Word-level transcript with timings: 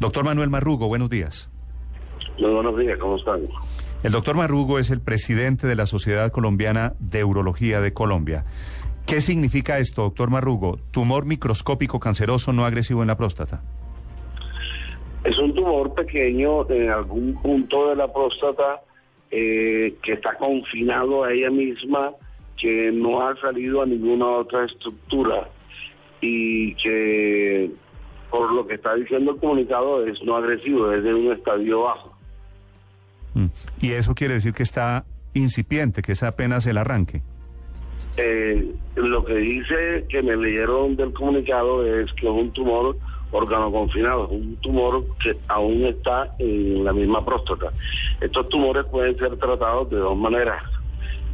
Doctor 0.00 0.24
Manuel 0.24 0.48
Marrugo, 0.48 0.86
buenos 0.86 1.10
días. 1.10 1.50
Muy 2.38 2.50
buenos 2.50 2.78
días, 2.78 2.98
¿cómo 2.98 3.16
están? 3.16 3.40
El 4.04 4.12
doctor 4.12 4.36
Marrugo 4.36 4.78
es 4.78 4.90
el 4.90 5.00
presidente 5.00 5.66
de 5.66 5.74
la 5.74 5.86
Sociedad 5.86 6.30
Colombiana 6.30 6.92
de 7.00 7.24
Urología 7.24 7.80
de 7.80 7.92
Colombia. 7.92 8.44
¿Qué 9.06 9.20
significa 9.20 9.78
esto, 9.78 10.02
doctor 10.02 10.30
Marrugo? 10.30 10.78
Tumor 10.92 11.26
microscópico 11.26 11.98
canceroso 11.98 12.52
no 12.52 12.64
agresivo 12.64 13.02
en 13.02 13.08
la 13.08 13.16
próstata. 13.16 13.62
Es 15.24 15.36
un 15.38 15.52
tumor 15.52 15.94
pequeño 15.94 16.70
en 16.70 16.90
algún 16.90 17.34
punto 17.42 17.88
de 17.88 17.96
la 17.96 18.12
próstata 18.12 18.82
eh, 19.32 19.96
que 20.00 20.12
está 20.12 20.36
confinado 20.36 21.24
a 21.24 21.32
ella 21.32 21.50
misma, 21.50 22.12
que 22.56 22.92
no 22.92 23.26
ha 23.26 23.34
salido 23.40 23.82
a 23.82 23.86
ninguna 23.86 24.26
otra 24.26 24.64
estructura 24.64 25.48
y 26.20 26.74
que 26.76 27.70
por 28.30 28.52
lo 28.52 28.66
que 28.66 28.74
está 28.74 28.94
diciendo 28.94 29.32
el 29.32 29.38
comunicado 29.38 30.06
es 30.06 30.22
no 30.22 30.36
agresivo, 30.36 30.92
es 30.92 31.02
de 31.02 31.14
un 31.14 31.32
estadio 31.32 31.82
bajo. 31.82 32.14
Mm. 33.34 33.46
Y 33.80 33.92
eso 33.92 34.14
quiere 34.14 34.34
decir 34.34 34.52
que 34.52 34.62
está 34.62 35.04
incipiente, 35.34 36.02
que 36.02 36.12
es 36.12 36.22
apenas 36.22 36.66
el 36.66 36.78
arranque. 36.78 37.22
Eh, 38.16 38.74
lo 38.96 39.24
que 39.24 39.34
dice 39.34 40.04
que 40.08 40.22
me 40.22 40.36
leyeron 40.36 40.96
del 40.96 41.12
comunicado 41.12 41.86
es 41.86 42.12
que 42.14 42.26
es 42.26 42.32
un 42.32 42.52
tumor 42.52 42.96
órgano 43.30 43.70
confinado, 43.70 44.24
es 44.24 44.32
un 44.32 44.56
tumor 44.56 45.04
que 45.22 45.36
aún 45.48 45.84
está 45.84 46.34
en 46.38 46.84
la 46.84 46.92
misma 46.92 47.24
próstata. 47.24 47.72
Estos 48.20 48.48
tumores 48.48 48.86
pueden 48.86 49.16
ser 49.18 49.36
tratados 49.36 49.90
de 49.90 49.98
dos 49.98 50.16
maneras, 50.16 50.62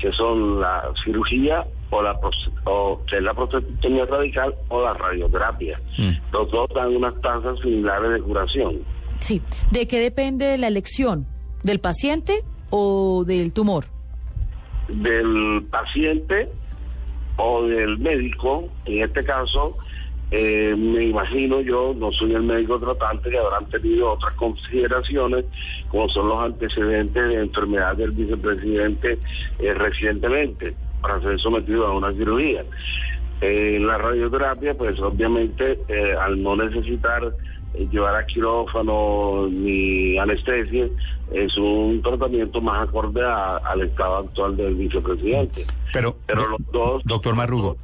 que 0.00 0.12
son 0.12 0.60
la 0.60 0.90
cirugía 1.04 1.66
o 1.90 2.02
la 2.02 2.18
o, 2.64 3.00
que 3.06 3.16
es 3.16 3.22
la 3.22 3.34
prostatectomía 3.34 4.06
radical 4.06 4.54
o 4.68 4.82
la 4.82 4.94
radioterapia. 4.94 5.80
Mm. 5.96 6.10
Los 6.32 6.50
dos 6.50 6.68
dan 6.74 6.96
unas 6.96 7.20
tasas 7.20 7.58
similares 7.60 8.12
de 8.12 8.20
curación. 8.20 8.78
Sí. 9.18 9.42
¿De 9.72 9.86
qué 9.86 9.98
depende 9.98 10.56
la 10.58 10.68
elección? 10.68 11.26
¿Del 11.62 11.80
paciente 11.80 12.44
o 12.70 13.24
del 13.24 13.52
tumor? 13.52 13.86
Del 14.88 15.66
paciente 15.70 16.48
o 17.36 17.62
del 17.62 17.98
médico, 17.98 18.68
en 18.84 19.04
este 19.04 19.24
caso, 19.24 19.76
eh, 20.30 20.74
me 20.76 21.04
imagino 21.04 21.60
yo, 21.62 21.94
no 21.96 22.12
soy 22.12 22.34
el 22.34 22.42
médico 22.42 22.78
tratante, 22.78 23.30
que 23.30 23.38
habrán 23.38 23.66
tenido 23.70 24.12
otras 24.12 24.34
consideraciones, 24.34 25.46
como 25.88 26.08
son 26.10 26.28
los 26.28 26.42
antecedentes 26.42 27.28
de 27.28 27.40
enfermedad 27.40 27.96
del 27.96 28.10
vicepresidente 28.10 29.18
eh, 29.58 29.74
recientemente, 29.74 30.74
para 31.00 31.20
ser 31.20 31.40
sometido 31.40 31.86
a 31.86 31.96
una 31.96 32.12
cirugía. 32.12 32.62
Eh, 33.40 33.78
la 33.80 33.96
radioterapia, 33.96 34.74
pues 34.74 35.00
obviamente, 35.00 35.78
al 36.20 36.42
no 36.42 36.56
necesitar 36.56 37.32
llevar 37.74 38.16
a 38.16 38.26
quirófano 38.26 39.48
ni 39.48 40.18
anestesia, 40.18 40.88
es 41.32 41.56
un 41.58 42.00
tratamiento 42.02 42.60
más 42.60 42.88
acorde 42.88 43.20
al 43.24 43.82
estado 43.82 44.18
actual 44.18 44.56
del 44.56 44.74
vicepresidente. 44.74 45.66
Pero, 45.92 46.16
Pero 46.26 46.48
los 46.48 46.60
dos, 46.72 47.02
doctor 47.04 47.34
Marrugo, 47.34 47.76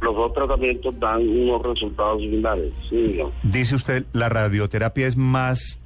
los, 0.00 0.14
dos 0.16 0.32
tratamientos 0.32 0.98
dan 0.98 1.28
unos 1.28 1.62
resultados 1.62 2.20
similares. 2.20 2.72
Dice 3.42 3.74
usted, 3.74 4.04
la 4.12 4.28
radioterapia 4.28 5.06
es 5.06 5.16
más 5.16 5.80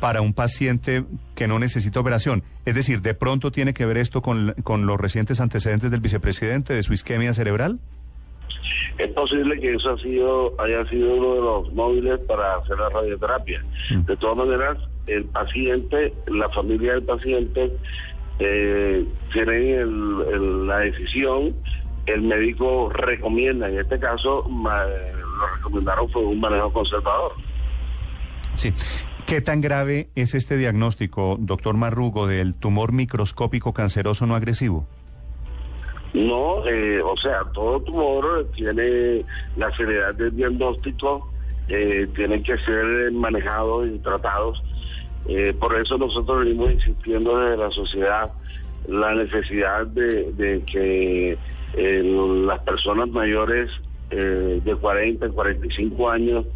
para 0.00 0.22
un 0.22 0.32
paciente 0.32 1.04
que 1.34 1.46
no 1.46 1.58
necesita 1.58 2.00
operación. 2.00 2.42
Es 2.64 2.74
decir, 2.74 3.02
¿de 3.02 3.14
pronto 3.14 3.50
tiene 3.50 3.74
que 3.74 3.84
ver 3.84 3.98
esto 3.98 4.22
con, 4.22 4.54
con 4.64 4.86
los 4.86 4.98
recientes 4.98 5.40
antecedentes 5.40 5.90
del 5.90 6.00
vicepresidente 6.00 6.72
de 6.72 6.82
su 6.82 6.94
isquemia 6.94 7.34
cerebral? 7.34 7.78
Es 9.04 9.12
posible 9.12 9.58
que 9.60 9.74
eso 9.74 9.90
ha 9.90 9.98
sido, 9.98 10.54
haya 10.60 10.86
sido 10.88 11.14
uno 11.14 11.34
de 11.34 11.40
los 11.40 11.72
móviles 11.72 12.20
para 12.20 12.56
hacer 12.56 12.78
la 12.78 12.88
radioterapia. 12.88 13.64
Mm. 13.90 14.04
De 14.04 14.16
todas 14.16 14.36
maneras, 14.36 14.78
el 15.06 15.24
paciente, 15.26 16.12
la 16.26 16.48
familia 16.50 16.94
del 16.94 17.02
paciente, 17.04 17.72
eh, 18.38 19.04
tienen 19.32 20.66
la 20.66 20.78
decisión, 20.78 21.54
el 22.06 22.22
médico 22.22 22.90
recomienda, 22.90 23.68
en 23.68 23.78
este 23.78 23.98
caso 23.98 24.46
lo 24.48 25.56
recomendaron 25.56 26.08
fue 26.10 26.24
un 26.24 26.40
manejo 26.40 26.72
conservador. 26.72 27.32
Sí. 28.54 28.72
¿Qué 29.26 29.40
tan 29.40 29.60
grave 29.60 30.08
es 30.16 30.34
este 30.34 30.56
diagnóstico, 30.56 31.36
doctor 31.38 31.76
Marrugo, 31.76 32.26
del 32.26 32.54
tumor 32.54 32.92
microscópico 32.92 33.72
canceroso 33.72 34.26
no 34.26 34.34
agresivo? 34.34 34.86
No, 36.12 36.66
eh, 36.66 37.00
o 37.00 37.16
sea, 37.16 37.44
todo 37.52 37.80
tumor 37.82 38.46
tiene 38.56 39.24
la 39.56 39.74
seriedad 39.76 40.14
del 40.14 40.34
diagnóstico, 40.34 41.30
eh, 41.68 42.08
tienen 42.16 42.42
que 42.42 42.58
ser 42.58 43.12
manejados 43.12 43.88
y 43.88 43.98
tratados. 44.00 44.60
Eh, 45.28 45.54
por 45.58 45.76
eso 45.76 45.98
nosotros 45.98 46.44
venimos 46.44 46.72
insistiendo 46.72 47.38
desde 47.38 47.56
la 47.62 47.70
sociedad 47.70 48.32
la 48.88 49.14
necesidad 49.14 49.86
de, 49.86 50.64
que 50.66 51.38
las 51.76 52.58
personas 52.60 53.08
mayores 53.10 53.70
de 54.10 54.76
40, 54.80 55.28
45 55.28 56.10
años 56.10 56.46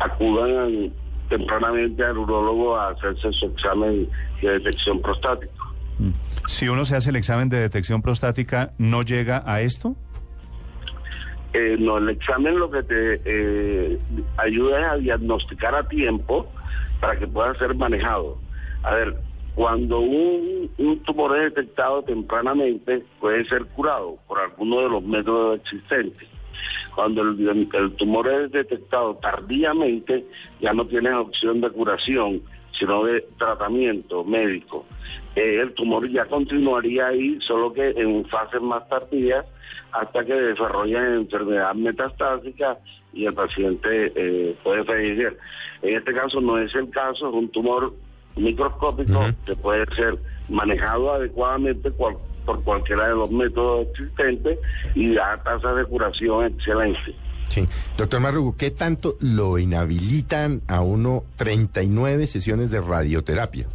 acudan 0.00 0.92
tempranamente 1.30 2.04
al 2.04 2.18
urólogo 2.18 2.76
a 2.76 2.90
hacerse 2.90 3.32
su 3.32 3.46
examen 3.46 4.08
de 4.42 4.50
detección 4.58 5.00
prostática. 5.00 5.67
Si 6.46 6.68
uno 6.68 6.84
se 6.84 6.96
hace 6.96 7.10
el 7.10 7.16
examen 7.16 7.48
de 7.48 7.58
detección 7.58 8.02
prostática, 8.02 8.72
¿no 8.78 9.02
llega 9.02 9.42
a 9.46 9.60
esto? 9.60 9.96
Eh, 11.52 11.76
no, 11.78 11.98
el 11.98 12.10
examen 12.10 12.58
lo 12.58 12.70
que 12.70 12.82
te 12.82 13.20
eh, 13.24 13.98
ayuda 14.36 14.80
es 14.80 14.92
a 14.92 14.96
diagnosticar 14.96 15.74
a 15.74 15.88
tiempo 15.88 16.46
para 17.00 17.18
que 17.18 17.26
pueda 17.26 17.54
ser 17.54 17.74
manejado. 17.74 18.38
A 18.82 18.94
ver, 18.94 19.16
cuando 19.54 19.98
un, 20.00 20.70
tumor 21.04 21.36
es 21.38 21.54
detectado 21.54 22.02
tempranamente, 22.02 23.02
puede 23.18 23.44
ser 23.46 23.64
curado 23.66 24.18
por 24.28 24.38
alguno 24.38 24.82
de 24.82 24.88
los 24.88 25.02
métodos 25.02 25.60
existentes. 25.60 26.28
Cuando 26.94 27.22
el, 27.22 27.68
el 27.72 27.92
tumor 27.96 28.28
es 28.28 28.52
detectado 28.52 29.14
tardíamente, 29.16 30.24
ya 30.60 30.72
no 30.72 30.86
tiene 30.86 31.12
opción 31.14 31.60
de 31.60 31.70
curación 31.70 32.42
sino 32.72 33.04
de 33.04 33.26
tratamiento 33.38 34.24
médico. 34.24 34.86
Eh, 35.34 35.60
el 35.60 35.74
tumor 35.74 36.08
ya 36.10 36.24
continuaría 36.26 37.08
ahí, 37.08 37.38
solo 37.40 37.72
que 37.72 37.90
en 37.90 38.24
fases 38.26 38.60
más 38.60 38.88
tardías, 38.88 39.44
hasta 39.92 40.24
que 40.24 40.34
desarrolla 40.34 41.14
enfermedad 41.14 41.74
metastásica 41.74 42.78
y 43.12 43.26
el 43.26 43.34
paciente 43.34 44.12
eh, 44.14 44.56
puede 44.62 44.84
fallecer. 44.84 45.38
En 45.82 45.96
este 45.96 46.12
caso 46.12 46.40
no 46.40 46.58
es 46.58 46.74
el 46.74 46.90
caso, 46.90 47.28
es 47.28 47.34
un 47.34 47.48
tumor 47.48 47.92
microscópico 48.36 49.20
que 49.46 49.56
puede 49.56 49.84
ser 49.94 50.18
manejado 50.48 51.12
adecuadamente 51.12 51.90
por 51.90 52.18
cualquiera 52.64 53.08
de 53.08 53.14
los 53.14 53.30
métodos 53.30 53.88
existentes 53.88 54.58
y 54.94 55.14
da 55.14 55.42
tasas 55.42 55.76
de 55.76 55.84
curación 55.84 56.46
excelentes. 56.46 57.14
Sí. 57.48 57.66
Doctor 57.96 58.20
Marrugo, 58.20 58.56
¿qué 58.56 58.70
tanto 58.70 59.16
lo 59.20 59.58
inhabilitan 59.58 60.60
a 60.68 60.80
uno 60.80 61.24
39 61.36 62.26
sesiones 62.26 62.70
de 62.70 62.80
radioterapia? 62.80 63.66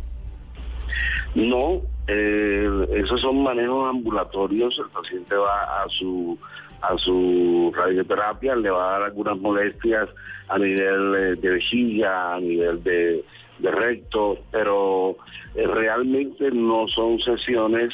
No, 1.36 1.82
eh, 2.08 2.88
esos 2.96 3.22
son 3.22 3.44
manejos 3.44 3.90
ambulatorios. 3.90 4.78
El 4.78 4.90
paciente 4.92 5.36
va 5.36 5.84
a 5.84 5.90
su 5.90 6.38
a 6.84 6.98
su 6.98 7.72
radioterapia, 7.74 8.56
le 8.58 8.70
va 8.70 8.90
a 8.90 8.92
dar 8.94 9.04
algunas 9.04 9.38
molestias 9.38 10.10
a 10.50 10.58
nivel 10.58 11.16
eh, 11.16 11.36
de 11.40 11.50
vejiga, 11.50 12.36
a 12.36 12.40
nivel 12.40 12.84
de, 12.84 13.24
recto, 13.62 14.40
pero 14.52 15.16
eh, 15.56 15.66
realmente 15.66 16.52
no 16.52 16.86
son 16.90 17.20
sesiones 17.20 17.94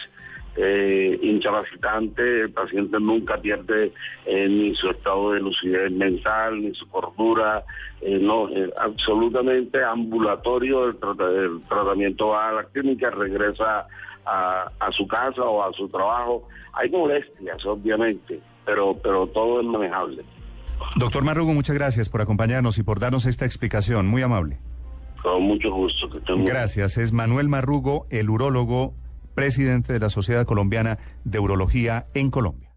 eh, 0.56 1.20
incapacitante, 1.22 2.42
el 2.42 2.52
paciente 2.52 3.00
nunca 3.00 3.38
pierde 3.38 3.94
eh, 4.26 4.48
ni 4.50 4.76
su 4.76 4.90
estado 4.90 5.32
de 5.32 5.40
lucidez 5.40 5.92
mental, 5.92 6.62
ni 6.62 6.74
su 6.76 6.88
cordura, 6.90 7.64
eh, 8.02 8.20
no, 8.20 8.50
absolutamente 8.78 9.84
ambulatorio, 9.84 10.90
el, 10.90 10.98
tratamiento 11.68 12.30
va 12.30 12.50
a 12.50 12.54
la 12.54 12.63
clínica, 12.66 13.10
regresa 13.10 13.88
a, 14.25 14.72
a, 14.80 14.92
su 14.92 15.07
casa 15.07 15.44
o 15.44 15.63
a 15.63 15.72
su 15.74 15.88
trabajo. 15.90 16.48
Hay 16.74 16.90
molestias, 16.90 17.66
obviamente, 17.66 18.40
pero, 18.66 18.98
pero 19.01 19.28
todo 19.28 19.62
es 19.62 19.66
manejable. 19.66 20.24
Doctor 20.96 21.24
Marrugo, 21.24 21.54
muchas 21.54 21.75
gracias 21.75 22.10
por 22.10 22.22
acompañarnos 22.22 22.78
y 22.78 22.84
por 22.84 23.00
darnos 23.00 23.25
esta 23.25 23.46
explicación, 23.46 24.07
muy 24.07 24.22
amable. 24.22 24.57
Con 25.22 25.44
mucho 25.44 25.72
gusto. 25.72 26.10
Que 26.10 26.22
Gracias, 26.44 26.98
es 26.98 27.12
Manuel 27.12 27.50
Marrugo, 27.50 28.07
el 28.10 28.30
urólogo 28.30 28.94
presidente 29.39 29.94
de 29.94 30.00
la 30.00 30.09
Sociedad 30.09 30.45
Colombiana 30.45 30.97
de 31.24 31.39
Urología 31.39 32.07
en 32.13 32.30
Colombia. 32.30 32.69